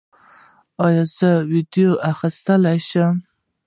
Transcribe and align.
ایا 0.85 1.03
زه 1.17 1.29
ویډیو 1.51 1.89
اخیستلی 2.11 2.79
شم؟ 2.89 3.15